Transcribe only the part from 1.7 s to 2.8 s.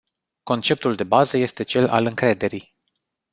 al încrederii.